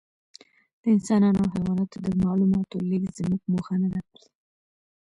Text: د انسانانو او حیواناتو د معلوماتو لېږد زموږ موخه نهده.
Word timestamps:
د 0.81 0.83
انسانانو 0.95 1.39
او 1.43 1.51
حیواناتو 1.55 1.97
د 2.05 2.07
معلوماتو 2.23 2.85
لېږد 2.89 3.11
زموږ 3.19 3.41
موخه 3.51 3.75
نهده. 3.81 4.21